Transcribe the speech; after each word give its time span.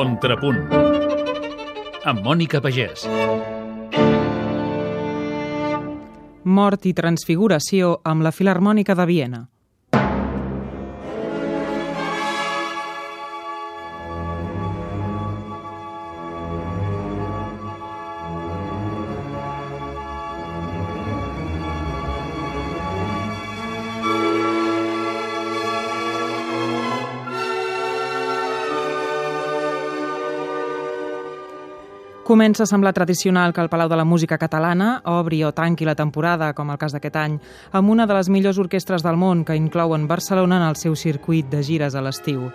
Contrapunt 0.00 0.62
amb 2.08 2.22
Mònica 2.24 2.56
Pagès. 2.64 3.02
Mort 6.56 6.86
i 6.88 6.94
transfiguració 6.96 7.90
amb 8.08 8.24
la 8.24 8.32
Filarmònica 8.32 8.96
de 8.96 9.04
Viena. 9.10 9.42
Comença 32.30 32.62
a 32.62 32.66
semblar 32.70 32.92
tradicional 32.94 33.50
que 33.52 33.58
el 33.60 33.68
Palau 33.68 33.88
de 33.90 33.96
la 33.98 34.04
Música 34.04 34.36
Catalana 34.38 35.00
obri 35.10 35.40
o 35.42 35.50
tanqui 35.50 35.82
la 35.84 35.96
temporada, 35.98 36.52
com 36.54 36.68
el 36.70 36.78
cas 36.78 36.94
d'aquest 36.94 37.16
any, 37.18 37.40
amb 37.74 37.90
una 37.90 38.06
de 38.06 38.14
les 38.14 38.30
millors 38.30 38.60
orquestres 38.62 39.02
del 39.02 39.18
món 39.18 39.42
que 39.42 39.56
inclouen 39.58 40.06
Barcelona 40.06 40.60
en 40.60 40.68
el 40.68 40.78
seu 40.78 40.94
circuit 40.94 41.50
de 41.50 41.64
gires 41.66 41.98
a 41.98 42.04
l'estiu. 42.06 42.46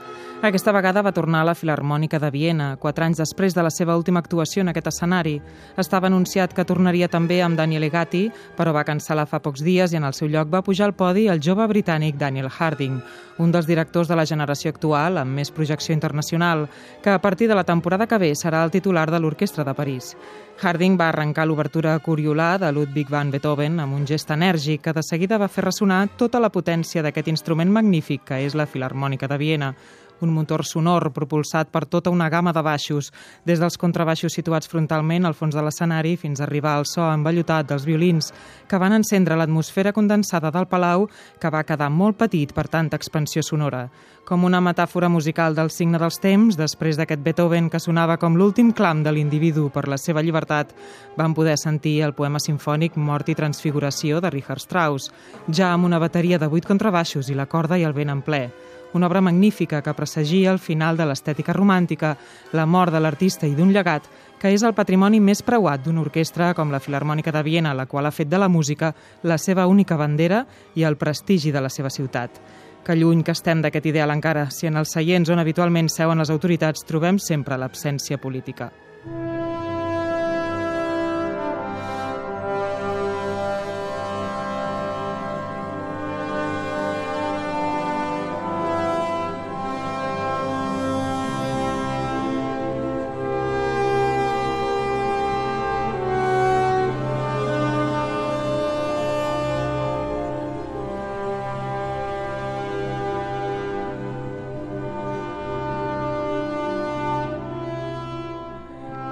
Aquesta 0.45 0.71
vegada 0.71 1.01
va 1.01 1.11
tornar 1.11 1.41
a 1.41 1.47
la 1.49 1.55
Filarmònica 1.55 2.19
de 2.23 2.29
Viena, 2.31 2.75
quatre 2.79 3.03
anys 3.03 3.19
després 3.19 3.55
de 3.55 3.63
la 3.63 3.71
seva 3.71 3.97
última 3.97 4.19
actuació 4.23 4.61
en 4.61 4.71
aquest 4.71 4.87
escenari. 4.93 5.39
Estava 5.75 6.07
anunciat 6.07 6.53
que 6.53 6.63
tornaria 6.63 7.09
també 7.09 7.41
amb 7.41 7.57
Daniel 7.57 7.83
Egati, 7.87 8.29
però 8.55 8.71
va 8.75 8.85
cancel·lar 8.87 9.25
fa 9.27 9.41
pocs 9.43 9.63
dies 9.65 9.91
i 9.91 9.99
en 9.99 10.07
el 10.07 10.13
seu 10.13 10.29
lloc 10.29 10.51
va 10.53 10.61
pujar 10.63 10.85
al 10.87 10.95
podi 10.95 11.27
el 11.27 11.41
jove 11.43 11.67
britànic 11.67 12.15
Daniel 12.15 12.47
Harding, 12.47 13.01
un 13.39 13.51
dels 13.51 13.67
directors 13.67 14.07
de 14.07 14.15
la 14.15 14.27
generació 14.29 14.71
actual 14.71 15.17
amb 15.17 15.35
més 15.35 15.51
projecció 15.51 15.95
internacional, 15.95 16.69
que 17.01 17.09
a 17.09 17.19
partir 17.19 17.49
de 17.49 17.55
la 17.55 17.65
temporada 17.65 18.07
que 18.07 18.21
ve 18.21 18.31
serà 18.35 18.63
el 18.63 18.71
titular 18.71 19.09
de 19.11 19.19
l'Orquestra 19.19 19.64
de 19.65 19.73
París. 19.73 20.13
Harding 20.61 20.95
va 20.95 21.09
arrencar 21.09 21.43
l'obertura 21.49 21.97
Coriolà 21.99 22.55
de 22.61 22.71
Ludwig 22.71 23.09
van 23.11 23.31
Beethoven 23.33 23.81
amb 23.83 23.97
un 23.97 24.05
gest 24.07 24.31
enèrgic 24.31 24.85
que 24.85 24.93
de 24.95 25.03
seguida 25.03 25.39
va 25.41 25.49
fer 25.51 25.65
ressonar 25.65 26.05
tota 26.15 26.39
la 26.39 26.51
potència 26.53 27.03
d'aquest 27.03 27.27
instrument 27.27 27.73
magnífic 27.73 28.23
que 28.29 28.39
és 28.45 28.55
la 28.55 28.69
Filarmònica 28.69 29.27
de 29.27 29.37
Viena, 29.41 29.73
un 30.21 30.31
motor 30.33 30.63
sonor 30.65 31.11
propulsat 31.13 31.69
per 31.71 31.85
tota 31.85 32.09
una 32.09 32.29
gamma 32.29 32.53
de 32.53 32.61
baixos, 32.63 33.11
des 33.45 33.59
dels 33.59 33.77
contrabaixos 33.77 34.33
situats 34.33 34.69
frontalment 34.71 35.25
al 35.25 35.35
fons 35.35 35.55
de 35.55 35.63
l'escenari 35.63 36.15
fins 36.17 36.39
a 36.39 36.45
arribar 36.45 36.75
al 36.77 36.85
so 36.89 37.05
envellotat 37.11 37.69
dels 37.69 37.85
violins, 37.85 38.31
que 38.67 38.79
van 38.81 38.93
encendre 38.93 39.35
l'atmosfera 39.35 39.93
condensada 39.93 40.51
del 40.51 40.67
palau 40.67 41.07
que 41.39 41.51
va 41.51 41.63
quedar 41.63 41.89
molt 41.89 42.17
petit 42.17 42.53
per 42.53 42.67
tanta 42.67 42.97
expansió 42.97 43.43
sonora. 43.43 43.89
Com 44.25 44.43
una 44.43 44.61
metàfora 44.61 45.09
musical 45.09 45.53
del 45.53 45.69
signe 45.69 45.99
dels 46.01 46.17
temps, 46.17 46.57
després 46.57 46.97
d'aquest 46.97 47.21
Beethoven 47.21 47.69
que 47.69 47.79
sonava 47.79 48.17
com 48.17 48.35
l'últim 48.35 48.71
clam 48.73 49.03
de 49.05 49.13
l'individu 49.13 49.69
per 49.69 49.87
la 49.87 49.99
seva 50.01 50.23
llibertat, 50.25 50.73
van 51.17 51.35
poder 51.37 51.59
sentir 51.61 51.99
el 52.01 52.15
poema 52.17 52.41
sinfònic 52.41 52.97
Mort 52.97 53.29
i 53.29 53.37
Transfiguració 53.37 54.21
de 54.21 54.33
Richard 54.33 54.63
Strauss, 54.65 55.11
ja 55.53 55.73
amb 55.73 55.85
una 55.85 56.01
bateria 56.01 56.39
de 56.41 56.49
vuit 56.49 56.65
contrabaixos 56.65 57.29
i 57.29 57.37
la 57.37 57.45
corda 57.45 57.77
i 57.77 57.85
el 57.85 57.93
vent 57.93 58.09
en 58.09 58.25
ple 58.25 58.47
una 58.95 59.07
obra 59.07 59.21
magnífica 59.21 59.81
que 59.81 59.93
pressagia 59.93 60.51
el 60.51 60.59
final 60.59 60.97
de 60.97 61.05
l'estètica 61.05 61.53
romàntica, 61.53 62.15
la 62.53 62.65
mort 62.65 62.93
de 62.95 63.01
l'artista 63.03 63.45
i 63.45 63.55
d'un 63.55 63.73
llegat, 63.75 64.07
que 64.39 64.53
és 64.55 64.63
el 64.63 64.73
patrimoni 64.73 65.19
més 65.19 65.43
preuat 65.43 65.83
d'una 65.83 66.01
orquestra 66.01 66.53
com 66.55 66.71
la 66.71 66.79
Filarmònica 66.79 67.33
de 67.35 67.43
Viena, 67.43 67.73
la 67.75 67.85
qual 67.85 68.07
ha 68.07 68.15
fet 68.15 68.29
de 68.31 68.39
la 68.39 68.49
música 68.49 68.93
la 69.23 69.37
seva 69.37 69.67
única 69.67 69.97
bandera 69.99 70.45
i 70.75 70.83
el 70.83 70.97
prestigi 70.97 71.51
de 71.51 71.61
la 71.61 71.69
seva 71.69 71.89
ciutat. 71.89 72.39
Que 72.85 72.95
lluny 72.95 73.23
que 73.25 73.33
estem 73.33 73.61
d'aquest 73.61 73.85
ideal 73.89 74.13
encara, 74.13 74.49
si 74.51 74.67
en 74.67 74.77
els 74.77 74.91
seients 74.93 75.29
on 75.33 75.41
habitualment 75.41 75.89
seuen 75.89 76.21
les 76.21 76.29
autoritats 76.29 76.85
trobem 76.85 77.19
sempre 77.19 77.57
l'absència 77.57 78.21
política. 78.21 78.71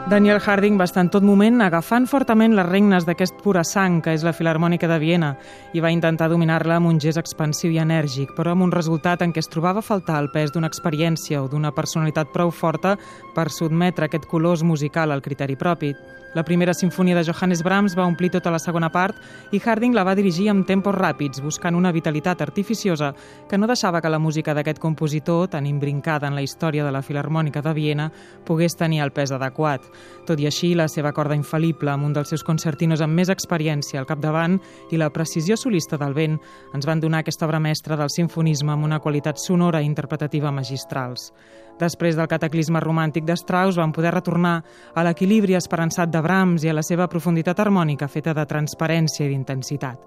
Daniel 0.10 0.42
Harding 0.46 0.76
va 0.78 0.84
estar 0.84 1.00
en 1.06 1.10
tot 1.10 1.24
moment 1.24 1.62
agafant 1.64 2.04
fortament 2.12 2.58
les 2.58 2.66
regnes 2.68 3.06
d'aquest 3.08 3.38
pura 3.40 3.62
sang 3.64 4.02
que 4.04 4.12
és 4.12 4.26
la 4.28 4.34
Filarmònica 4.36 4.90
de 4.92 4.98
Viena 5.00 5.30
i 5.72 5.80
va 5.80 5.94
intentar 5.96 6.28
dominar-la 6.30 6.76
amb 6.76 6.90
un 6.90 7.00
gest 7.00 7.22
expansiu 7.22 7.72
i 7.72 7.80
enèrgic, 7.80 8.34
però 8.36 8.52
amb 8.52 8.68
un 8.68 8.74
resultat 8.76 9.24
en 9.24 9.32
què 9.32 9.40
es 9.40 9.48
trobava 9.48 9.82
faltar 9.82 10.20
el 10.20 10.28
pes 10.34 10.52
d'una 10.52 10.68
experiència 10.68 11.40
o 11.40 11.48
d'una 11.48 11.72
personalitat 11.72 12.36
prou 12.36 12.52
forta 12.52 12.98
per 13.34 13.48
sotmetre 13.48 14.12
aquest 14.12 14.28
colors 14.28 14.68
musical 14.68 15.16
al 15.16 15.24
criteri 15.24 15.56
propi. 15.56 15.94
La 16.34 16.44
primera 16.44 16.74
sinfonia 16.74 17.16
de 17.16 17.24
Johannes 17.24 17.62
Brahms 17.62 17.94
va 17.94 18.08
omplir 18.10 18.32
tota 18.34 18.50
la 18.50 18.58
segona 18.58 18.90
part 18.90 19.20
i 19.54 19.60
Harding 19.62 19.94
la 19.94 20.02
va 20.04 20.16
dirigir 20.18 20.48
amb 20.50 20.66
tempos 20.66 20.96
ràpids, 20.96 21.44
buscant 21.46 21.78
una 21.78 21.92
vitalitat 21.94 22.42
artificiosa 22.42 23.12
que 23.50 23.58
no 23.58 23.70
deixava 23.70 24.02
que 24.02 24.10
la 24.10 24.18
música 24.18 24.56
d'aquest 24.58 24.82
compositor, 24.82 25.48
tan 25.54 25.68
imbrincada 25.70 26.28
en 26.28 26.34
la 26.34 26.42
història 26.42 26.84
de 26.84 26.92
la 26.92 27.04
Filarmònica 27.06 27.62
de 27.62 27.74
Viena, 27.78 28.10
pogués 28.50 28.74
tenir 28.74 29.04
el 29.06 29.14
pes 29.14 29.32
adequat. 29.32 29.86
Tot 30.28 30.40
i 30.40 30.48
així, 30.48 30.74
la 30.76 30.88
seva 30.88 31.12
corda 31.12 31.38
infal·lible, 31.38 31.92
amb 31.92 32.08
un 32.08 32.14
dels 32.16 32.30
seus 32.34 32.44
concertinos 32.44 33.02
amb 33.02 33.14
més 33.18 33.32
experiència 33.34 34.00
al 34.00 34.08
capdavant 34.10 34.60
i 34.92 35.00
la 35.02 35.12
precisió 35.14 35.58
solista 35.60 35.98
del 35.98 36.14
vent, 36.14 36.40
ens 36.74 36.88
van 36.88 37.02
donar 37.04 37.24
aquesta 37.24 37.46
obra 37.48 37.60
mestra 37.60 37.98
del 38.00 38.12
sinfonisme 38.14 38.74
amb 38.74 38.86
una 38.86 39.00
qualitat 39.00 39.42
sonora 39.42 39.82
i 39.82 39.90
interpretativa 39.90 40.52
magistrals. 40.52 41.32
Després 41.80 42.16
del 42.16 42.30
cataclisme 42.30 42.80
romàntic 42.84 43.26
de 43.26 43.34
Strauss 43.38 43.80
van 43.82 43.92
poder 43.96 44.12
retornar 44.14 44.60
a 44.94 45.04
l'equilibri 45.04 45.58
esperançat 45.58 46.12
de 46.14 46.22
Brahms 46.22 46.64
i 46.64 46.70
a 46.70 46.76
la 46.78 46.84
seva 46.86 47.10
profunditat 47.10 47.60
harmònica 47.60 48.08
feta 48.08 48.36
de 48.38 48.46
transparència 48.46 49.26
i 49.26 49.32
d'intensitat. 49.32 49.98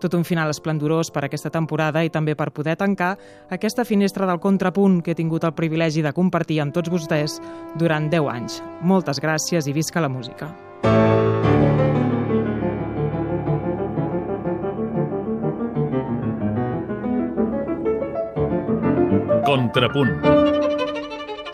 Tot 0.00 0.14
un 0.14 0.24
final 0.24 0.50
esplendorós 0.52 1.10
per 1.14 1.24
aquesta 1.24 1.52
temporada 1.52 2.02
i 2.04 2.10
també 2.12 2.34
per 2.36 2.50
poder 2.52 2.76
tancar 2.76 3.14
aquesta 3.50 3.84
finestra 3.84 4.26
del 4.26 4.40
contrapunt 4.40 5.00
que 5.02 5.14
he 5.14 5.18
tingut 5.18 5.44
el 5.44 5.54
privilegi 5.54 6.02
de 6.02 6.12
compartir 6.12 6.60
amb 6.60 6.74
tots 6.74 6.92
vostès 6.92 7.38
durant 7.78 8.10
10 8.10 8.30
anys. 8.34 8.60
Moltes 8.82 9.22
gràcies 9.22 9.68
i 9.70 9.72
visca 9.72 10.02
la 10.04 10.12
música. 10.12 10.50
Contrapunt 19.44 20.16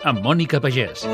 amb 0.03 0.23
Mònica 0.25 0.59
Pagès. 0.63 1.05